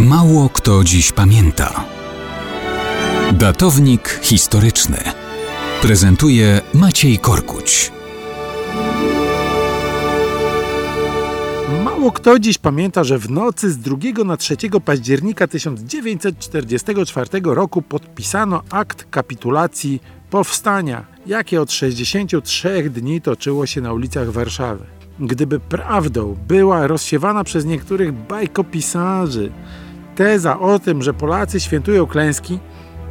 Mało 0.00 0.48
kto 0.48 0.84
dziś 0.84 1.12
pamięta. 1.12 1.84
Datownik 3.32 4.20
historyczny 4.22 4.98
prezentuje 5.82 6.60
Maciej 6.74 7.18
Korkuć. 7.18 7.92
Mało 11.84 12.12
kto 12.12 12.38
dziś 12.38 12.58
pamięta, 12.58 13.04
że 13.04 13.18
w 13.18 13.30
nocy 13.30 13.70
z 13.70 13.78
2 13.78 13.96
na 14.24 14.36
3 14.36 14.56
października 14.84 15.46
1944 15.46 17.28
roku 17.44 17.82
podpisano 17.82 18.62
akt 18.70 19.06
kapitulacji 19.10 20.02
powstania, 20.30 21.04
jakie 21.26 21.60
od 21.60 21.72
63 21.72 22.90
dni 22.90 23.20
toczyło 23.20 23.66
się 23.66 23.80
na 23.80 23.92
ulicach 23.92 24.30
Warszawy. 24.30 24.84
Gdyby 25.20 25.60
prawdą 25.60 26.36
była 26.48 26.86
rozsiewana 26.86 27.44
przez 27.44 27.64
niektórych 27.64 28.12
bajkopisarzy 28.12 29.52
teza 30.14 30.60
o 30.60 30.78
tym, 30.78 31.02
że 31.02 31.14
Polacy 31.14 31.60
świętują 31.60 32.06
klęski, 32.06 32.58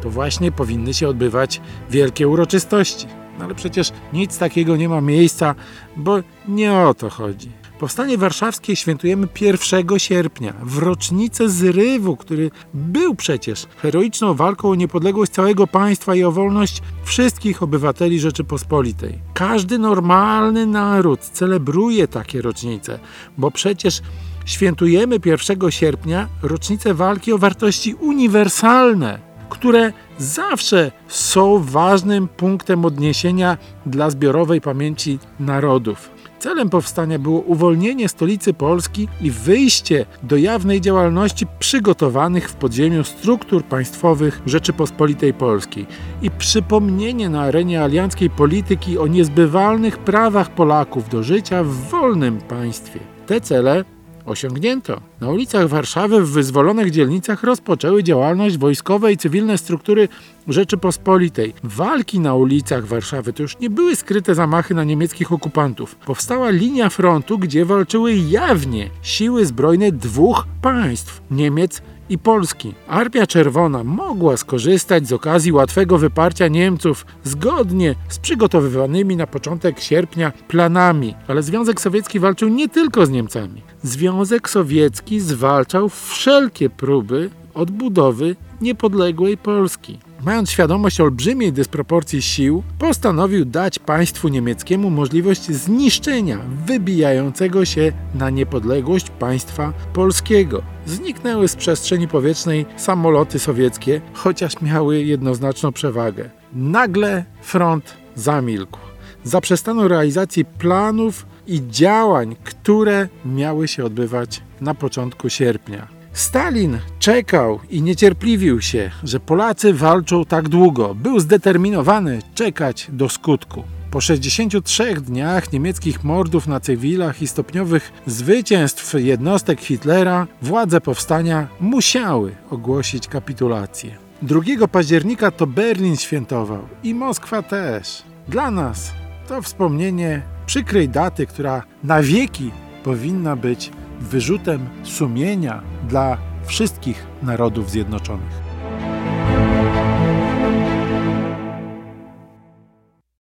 to 0.01 0.09
właśnie 0.09 0.51
powinny 0.51 0.93
się 0.93 1.07
odbywać 1.07 1.61
wielkie 1.89 2.27
uroczystości. 2.27 3.07
No 3.39 3.45
ale 3.45 3.55
przecież 3.55 3.91
nic 4.13 4.37
takiego 4.37 4.75
nie 4.75 4.89
ma 4.89 5.01
miejsca, 5.01 5.55
bo 5.97 6.17
nie 6.47 6.73
o 6.73 6.93
to 6.93 7.09
chodzi. 7.09 7.63
Powstanie 7.79 8.17
warszawskie 8.17 8.75
świętujemy 8.75 9.27
1 9.41 9.99
sierpnia, 9.99 10.53
w 10.63 10.77
rocznicę 10.77 11.49
zrywu, 11.49 12.17
który 12.17 12.51
był 12.73 13.15
przecież 13.15 13.65
heroiczną 13.77 14.33
walką 14.33 14.69
o 14.69 14.75
niepodległość 14.75 15.31
całego 15.31 15.67
państwa 15.67 16.15
i 16.15 16.23
o 16.23 16.31
wolność 16.31 16.81
wszystkich 17.03 17.63
obywateli 17.63 18.19
Rzeczypospolitej. 18.19 19.19
Każdy 19.33 19.79
normalny 19.79 20.65
naród 20.65 21.19
celebruje 21.19 22.07
takie 22.07 22.41
rocznice, 22.41 22.99
bo 23.37 23.51
przecież 23.51 24.01
świętujemy 24.45 25.19
1 25.25 25.71
sierpnia 25.71 26.27
rocznicę 26.41 26.93
walki 26.93 27.33
o 27.33 27.37
wartości 27.37 27.93
uniwersalne, 27.93 29.19
które 29.49 29.93
zawsze 30.17 30.91
są 31.07 31.63
ważnym 31.63 32.27
punktem 32.27 32.85
odniesienia 32.85 33.57
dla 33.85 34.09
zbiorowej 34.09 34.61
pamięci 34.61 35.19
narodów. 35.39 36.13
Celem 36.39 36.69
powstania 36.69 37.19
było 37.19 37.39
uwolnienie 37.39 38.09
stolicy 38.09 38.53
Polski 38.53 39.07
i 39.21 39.31
wyjście 39.31 40.05
do 40.23 40.37
jawnej 40.37 40.81
działalności 40.81 41.45
przygotowanych 41.59 42.49
w 42.49 42.53
podziemiu 42.53 43.03
struktur 43.03 43.63
państwowych 43.63 44.41
Rzeczypospolitej 44.45 45.33
Polskiej 45.33 45.85
i 46.21 46.31
przypomnienie 46.31 47.29
na 47.29 47.41
arenie 47.41 47.83
alianckiej 47.83 48.29
polityki 48.29 48.97
o 48.97 49.07
niezbywalnych 49.07 49.97
prawach 49.97 50.49
Polaków 50.49 51.09
do 51.09 51.23
życia 51.23 51.63
w 51.63 51.67
wolnym 51.67 52.41
państwie. 52.41 52.99
Te 53.25 53.41
cele 53.41 53.85
osiągnięto. 54.25 55.01
Na 55.21 55.29
ulicach 55.29 55.67
Warszawy 55.67 56.21
w 56.21 56.29
wyzwolonych 56.29 56.91
dzielnicach 56.91 57.43
rozpoczęły 57.43 58.03
działalność 58.03 58.57
wojskowe 58.57 59.13
i 59.13 59.17
cywilne 59.17 59.57
struktury 59.57 60.07
Rzeczypospolitej. 60.47 61.53
Walki 61.63 62.19
na 62.19 62.35
ulicach 62.35 62.85
Warszawy 62.85 63.33
to 63.33 63.43
już 63.43 63.59
nie 63.59 63.69
były 63.69 63.95
skryte 63.95 64.35
zamachy 64.35 64.73
na 64.73 64.83
niemieckich 64.83 65.31
okupantów. 65.31 65.95
Powstała 65.95 66.49
linia 66.49 66.89
frontu, 66.89 67.39
gdzie 67.39 67.65
walczyły 67.65 68.13
jawnie 68.15 68.89
siły 69.01 69.45
zbrojne 69.45 69.91
dwóch 69.91 70.47
państw 70.61 71.21
Niemiec 71.31 71.81
i 72.09 72.17
Polski. 72.17 72.73
Armia 72.87 73.27
Czerwona 73.27 73.83
mogła 73.83 74.37
skorzystać 74.37 75.07
z 75.07 75.13
okazji 75.13 75.51
łatwego 75.51 75.97
wyparcia 75.97 76.47
Niemców 76.47 77.05
zgodnie 77.23 77.95
z 78.09 78.19
przygotowywanymi 78.19 79.15
na 79.15 79.27
początek 79.27 79.79
sierpnia 79.79 80.31
planami, 80.47 81.15
ale 81.27 81.43
Związek 81.43 81.81
Sowiecki 81.81 82.19
walczył 82.19 82.49
nie 82.49 82.69
tylko 82.69 83.05
z 83.05 83.09
Niemcami. 83.09 83.61
Związek 83.83 84.49
Sowiecki 84.49 85.19
zwalczał 85.19 85.89
wszelkie 85.89 86.69
próby 86.69 87.29
odbudowy 87.53 88.35
niepodległej 88.61 89.37
Polski. 89.37 89.99
Mając 90.25 90.51
świadomość 90.51 91.01
olbrzymiej 91.01 91.53
dysproporcji 91.53 92.21
sił, 92.21 92.63
postanowił 92.79 93.45
dać 93.45 93.79
państwu 93.79 94.27
niemieckiemu 94.27 94.89
możliwość 94.89 95.51
zniszczenia 95.51 96.39
wybijającego 96.65 97.65
się 97.65 97.91
na 98.15 98.29
niepodległość 98.29 99.09
państwa 99.09 99.73
polskiego. 99.93 100.61
Zniknęły 100.85 101.47
z 101.47 101.55
przestrzeni 101.55 102.07
powietrznej 102.07 102.65
samoloty 102.77 103.39
sowieckie, 103.39 104.01
chociaż 104.13 104.61
miały 104.61 105.03
jednoznaczną 105.03 105.71
przewagę. 105.71 106.29
Nagle 106.53 107.25
front 107.41 107.93
zamilkł. 108.15 108.79
Zaprzestano 109.23 109.87
realizacji 109.87 110.45
planów 110.45 111.25
i 111.47 111.61
działań, 111.69 112.35
które 112.43 113.07
miały 113.25 113.67
się 113.67 113.85
odbywać 113.85 114.41
na 114.61 114.75
początku 114.75 115.29
sierpnia. 115.29 115.92
Stalin 116.13 116.79
czekał 116.99 117.59
i 117.69 117.81
niecierpliwił 117.81 118.61
się, 118.61 118.91
że 119.03 119.19
Polacy 119.19 119.73
walczą 119.73 120.25
tak 120.25 120.49
długo. 120.49 120.95
Był 120.95 121.19
zdeterminowany 121.19 122.19
czekać 122.35 122.87
do 122.91 123.09
skutku. 123.09 123.63
Po 123.91 124.01
63 124.01 124.93
dniach 124.93 125.53
niemieckich 125.53 126.03
mordów 126.03 126.47
na 126.47 126.59
cywilach 126.59 127.21
i 127.21 127.27
stopniowych 127.27 127.91
zwycięstw 128.07 128.93
jednostek 128.93 129.61
Hitlera, 129.61 130.27
władze 130.41 130.81
powstania 130.81 131.47
musiały 131.59 132.35
ogłosić 132.49 133.07
kapitulację. 133.07 133.97
2 134.21 134.67
października 134.71 135.31
to 135.31 135.47
Berlin 135.47 135.97
świętował 135.97 136.67
i 136.83 136.93
Moskwa 136.93 137.41
też. 137.41 138.03
Dla 138.27 138.51
nas 138.51 138.91
to 139.27 139.41
wspomnienie 139.41 140.21
przykrej 140.45 140.89
daty, 140.89 141.25
która 141.25 141.63
na 141.83 142.01
wieki 142.01 142.51
powinna 142.83 143.35
być 143.35 143.71
wyrzutem 143.99 144.69
sumienia 144.83 145.61
dla 145.89 146.17
wszystkich 146.45 147.05
narodów 147.23 147.69
zjednoczonych. 147.69 148.52